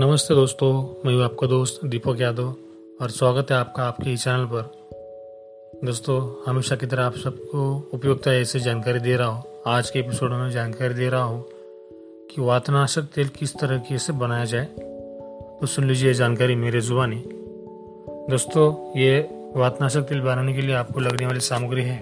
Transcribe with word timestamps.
नमस्ते 0.00 0.34
दोस्तों, 0.34 0.72
मैं 1.04 1.14
हूँ 1.14 1.22
आपका 1.24 1.46
दोस्त 1.46 1.80
दीपक 1.84 2.20
यादव 2.20 2.54
और 3.02 3.10
स्वागत 3.10 3.50
है 3.50 3.56
आपका 3.56 3.84
आपके 3.84 4.16
चैनल 4.16 4.44
पर। 4.44 4.62
दोस्तों, 5.84 6.44
हमेशा 6.46 6.76
की 6.76 6.86
तरह 6.86 7.04
आप 7.04 7.14
सबको 7.14 7.90
उपयुक्त 7.94 8.28
ऐसे 8.28 8.60
जानकारी 8.60 8.98
दे 8.98 9.16
रहा 9.16 9.28
हूँ, 9.28 9.44
आज 9.66 9.90
के 9.90 9.98
एपिसोड 9.98 10.32
में 10.32 10.50
जानकारी 10.50 10.94
दे 10.94 11.08
रहा 11.08 11.22
हूँ 11.22 11.44
कि 12.30 12.40
वातनाशक 12.40 13.02
तेल 13.02 13.28
किस 13.28 13.56
तरह 13.56 13.78
की 13.78 13.98
से 13.98 14.12
बनाया 14.12 14.44
जाए। 14.44 14.64
तो 15.60 15.66
सुन 15.66 15.84
लीजिए 15.84 16.14
जानकारी 16.14 16.54
मेरे 16.54 16.80
जुबानी। 16.80 17.24
दोस्तों, 18.30 18.98
ये 19.00 19.20
वातनाशक 19.56 20.00
तेल 20.00 20.20
बनाने 20.20 20.54
के 20.54 20.60
लिए 20.60 20.74
आपको 20.74 21.00
लगने 21.00 21.26
वाली 21.26 21.40
सामग्री 21.40 21.82
है। 21.82 21.98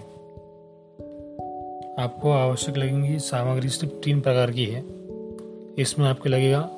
आपको 1.98 2.32
आवश्यक 2.32 2.76
लगेंगी 2.76 3.18
सामग्री 3.18 3.68
सिर्फ़ 3.68 3.94
तीन 3.94 4.20
प्रकार 4.20 4.50
की 4.50 4.64
है। 4.64 4.84
इसमें 5.78 6.08
आपको 6.08 6.28
लगेगा 6.28 6.70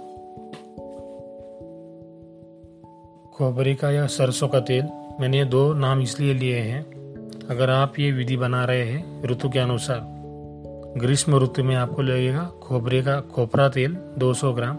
खोबरे 3.40 3.74
का 3.74 3.90
या 3.90 4.06
सरसों 4.06 4.48
का 4.48 4.60
तेल। 4.60 4.88
मैंने 5.20 5.38
ये 5.38 5.44
दो 5.44 5.74
नाम 5.74 6.00
इसलिए 6.00 6.34
लिए 6.34 6.56
हैं। 6.56 6.82
अगर 7.46 7.70
आप 7.70 7.98
ये 7.98 8.12
विधि 8.12 8.36
बना 8.36 8.64
रहे 8.64 8.84
हैं 8.84 9.22
ऋतु 9.22 9.48
के 9.48 9.58
अनुसार। 9.58 10.00
ग्रीष्म 10.96 11.44
ऋतु 11.44 11.64
में 11.64 11.76
आपको 11.76 12.02
लगेगा 12.02 12.44
खोबरे 12.62 13.02
का 13.02 13.20
खोपरा 13.20 13.68
तेल 13.68 13.96
200 14.18 14.52
ग्राम। 14.52 14.76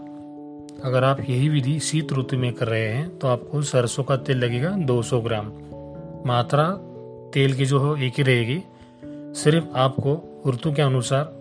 अगर 0.84 1.04
आप 1.04 1.20
यही 1.20 1.48
विधि 1.48 1.80
शीत 1.80 2.12
ऋतु 2.12 2.36
में 2.36 2.52
कर 2.52 2.68
रहे 2.68 2.88
हैं 2.88 3.18
तो 3.18 3.28
आपको 3.28 3.62
सरसों 3.62 4.04
का 4.04 4.16
तेल 4.16 4.38
लगेगा 4.38 4.70
200 4.70 5.20
ग्राम। 5.20 5.52
मात्रा 6.26 6.70
तेल 7.34 7.54
की 7.54 7.66
जो 7.66 7.78
हो, 7.78 7.96
एक 7.96 8.12
ही 8.16 8.22
रहेगी। 8.22 8.62
सिर्फ़ 9.34 9.66
आपको 9.76 10.42
ऋतु 10.48 10.72
के 10.72 10.82
अनुसार, 10.82 11.32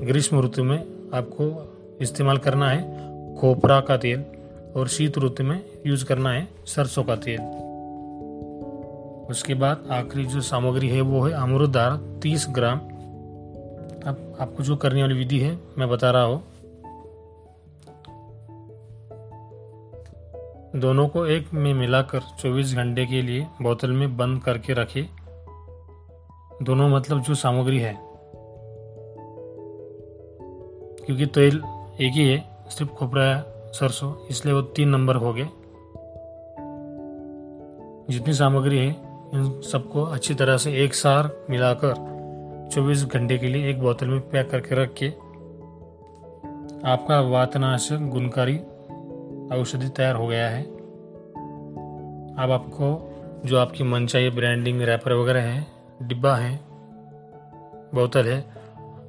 ग्रीष्म 0.00 0.44
ऋतु 0.44 0.64
में 0.64 0.78
आपको 1.14 1.74
इस्तेमाल 2.00 2.38
करना 2.38 2.70
है 2.70 2.82
खोपरा 3.36 3.80
का 3.80 3.96
तेल। 3.96 4.24
और 4.76 4.88
शीत 4.88 5.18
ऋतु 5.18 5.44
में 5.44 5.64
यूज़ 5.86 6.04
करना 6.04 6.30
है 6.30 6.48
सरसों 6.66 7.04
का 7.04 7.16
तेल। 7.16 7.40
उसके 9.30 9.54
बाद 9.54 9.84
आखिरी 9.90 10.24
जो 10.24 10.40
सामग्री 10.40 10.88
है 10.88 11.00
वो 11.00 11.20
है 11.20 11.32
अमरुदार 11.32 12.20
30 12.22 12.46
ग्राम। 12.50 12.78
अब 14.06 14.36
आपको 14.40 14.62
जो 14.62 14.76
करने 14.76 15.02
वाली 15.02 15.14
विधि 15.14 15.38
है, 15.38 15.58
मैं 15.78 15.88
बता 15.88 16.10
रहा 16.10 16.22
हूँ। 16.22 16.42
दोनों 20.76 21.08
को 21.08 21.26
एक 21.26 21.52
में 21.54 21.74
मिलाकर 21.74 22.20
24 22.20 22.74
घंटे 22.74 23.06
के 23.06 23.22
लिए 23.22 23.46
बोतल 23.62 23.90
में 23.90 24.16
बंद 24.16 24.42
करके 24.42 24.72
रखें। 24.72 25.04
दोनों 26.62 26.88
मतलब 26.88 27.22
जो 27.22 27.34
सामग्री 27.34 27.78
है। 27.78 27.98
क्योंकि 31.06 31.26
तेल 31.26 31.62
एक 32.00 32.12
ही 32.12 32.28
है, 32.28 32.56
सिर्फ़ 32.68 32.92
खोपरा 32.92 33.44
सरसों, 33.72 34.26
इसलिए 34.30 34.54
वो 34.54 34.62
तीन 34.62 34.88
नंबर 34.88 35.16
हो 35.16 35.32
गए। 35.32 35.48
जितनी 38.10 38.34
सामग्री 38.34 38.78
है, 38.78 38.88
इन 39.34 39.60
सबको 39.60 40.02
अच्छी 40.02 40.34
तरह 40.34 40.56
से 40.56 40.84
एक 40.84 40.94
सार 40.94 41.44
मिलाकर 41.50 41.94
24 42.72 43.04
घंटे 43.04 43.38
के 43.38 43.46
लिए 43.46 43.70
एक 43.70 43.80
बोतल 43.80 44.06
में 44.06 44.20
पैक 44.20 44.50
करके 44.50 44.74
रख 44.74 44.94
के 45.02 45.08
आपका 46.88 47.20
वातनाशक 47.20 47.96
गुणकारी 47.96 48.58
औषधि 49.60 49.88
तैयार 49.88 50.14
हो 50.16 50.26
गया 50.26 50.48
है। 50.48 50.62
अब 52.38 52.50
आपको 52.50 53.08
जो 53.46 53.58
आपकी 53.58 53.84
मन 53.84 54.06
चाहिए 54.06 54.30
ब्रांडिंग 54.30 54.82
रैपर 54.82 55.12
वगैरह 55.12 55.42
है, 55.42 55.66
डिब्बा 56.02 56.34
है, 56.36 56.60
बोतल 57.94 58.26
है, 58.26 58.44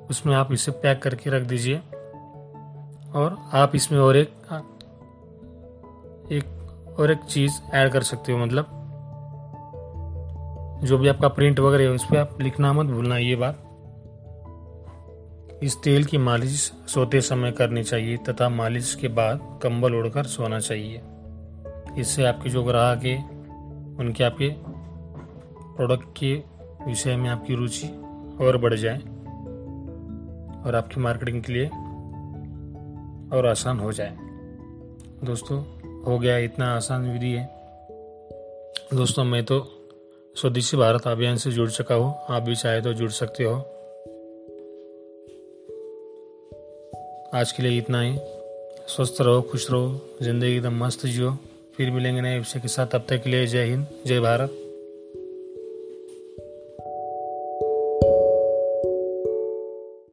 उसमें 0.10 0.36
आप 0.36 0.54
इसे 0.54 0.72
पैक 0.72 1.04
करके 1.04 1.30
रख 1.30 1.44
दीजिए। 1.44 1.82
और 3.14 3.50
आप 3.54 3.76
इसमें 3.76 4.00
और 4.00 4.18
एक 4.18 4.34
एक 6.32 6.46
और 7.00 7.12
एक 7.12 7.20
चीज़ 7.20 7.54
ऐड 7.74 7.92
कर 7.92 8.04
सकते 8.04 8.32
हो 8.32 8.38
मतलब 8.38 8.80
जो 10.84 10.98
भी 10.98 11.08
आपका 11.08 11.28
प्रिंट 11.28 11.60
वगैरह 11.60 11.84
है, 11.84 11.90
उस 11.90 12.06
पर 12.06 12.18
आप 12.18 12.42
लिखना 12.42 12.74
मत 12.74 12.86
भूलना, 12.86 13.18
ये 13.18 13.36
बात। 13.36 13.60
इस 15.64 15.78
तेल 15.84 16.06
की 16.06 16.18
मालिश 16.18 16.74
सोते 16.88 17.22
समय 17.22 17.52
करनी 17.52 17.84
चाहिए 17.84 18.18
तथा 18.18 18.50
मालिश 18.50 18.96
के 18.96 19.08
बाद 19.08 19.60
कंबल 19.64 19.96
ओढ़कर 19.96 20.24
सोना 20.24 20.60
चाहिए। 20.60 21.02
इससे 21.98 22.26
आपके 22.26 22.50
जो 22.50 22.64
ग्राहक 22.64 23.04
है, 23.04 23.24
उनके 24.00 24.24
आपके 24.24 24.50
प्रोडक्ट 25.76 26.06
के 26.18 26.44
विषय 26.88 27.16
में 27.16 27.30
आपकी 27.30 27.56
रुचि 27.56 27.88
और 28.42 28.58
बढ़ 28.58 28.74
जाए 28.74 28.98
और 30.66 30.76
आपकी 30.76 31.02
मार्केटिंग 31.02 31.44
के 31.44 31.54
लिए 31.54 31.70
और 33.34 33.46
आसान 33.46 33.80
हो 33.80 33.92
जाए। 33.92 34.18
दोस्तों, 35.24 35.64
हो 36.04 36.20
गया 36.20 36.38
इतना 36.38 36.76
आसान 36.76 37.12
विधि 37.14 37.32
है। 37.32 37.46
दोस्तों, 38.94 39.24
मैं 39.24 39.46
तो 39.46 39.60
स्वदेशी 40.36 40.78
भारत 40.78 41.08
अभियान 41.08 41.38
से 41.38 41.52
जुड़ 41.52 41.70
चुका 41.70 41.96
हूँ। 41.96 42.16
आप 42.30 42.44
भी 42.44 42.56
चाहे 42.56 42.82
तो 42.82 42.94
जुड़ 42.94 43.12
सकते 43.12 43.44
हो। 43.44 43.56
आज 47.34 47.52
के 47.52 47.64
लिए 47.64 47.78
इतना 47.78 48.02
ही। 48.02 48.18
स्वस्थ 48.88 49.22
रहो, 49.22 49.42
खुश 49.42 49.72
रहो, 49.72 50.10
ज़िंदगी 50.22 50.56
एकदम 50.56 50.86
मस्त 50.86 51.06
जियो। 51.06 51.38
फिर 51.78 51.92
मिलेंगे 51.92 52.22
नए 52.22 52.38
विषय 52.38 52.60
के 52.60 52.68
साथ। 52.68 52.88
तब 52.88 53.06
तक 53.10 53.24
के 53.24 53.30
लिए 53.30 53.48
जय 53.48 53.64
हिंद, 53.64 53.88
जय 54.06 54.20
भारत। 54.20 54.63